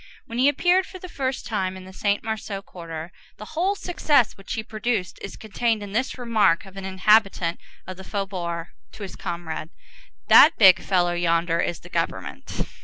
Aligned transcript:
When 0.25 0.39
he 0.39 0.49
appeared 0.49 0.87
for 0.87 0.97
the 0.97 1.07
first 1.07 1.45
time 1.45 1.77
in 1.77 1.85
the 1.85 1.93
Saint 1.93 2.23
Marceau 2.23 2.63
quarter, 2.63 3.11
the 3.37 3.45
whole 3.53 3.75
success 3.75 4.35
which 4.35 4.53
he 4.53 4.63
produced 4.63 5.19
is 5.21 5.37
contained 5.37 5.83
in 5.83 5.91
this 5.91 6.17
remark 6.17 6.65
of 6.65 6.75
an 6.75 6.85
inhabitant 6.85 7.59
of 7.85 7.97
the 7.97 8.03
faubourg 8.03 8.69
to 8.93 9.03
his 9.03 9.15
comrade, 9.15 9.69
"That 10.27 10.57
big 10.57 10.79
fellow 10.81 11.13
yonder 11.13 11.59
is 11.59 11.81
the 11.81 11.89
government." 11.89 12.61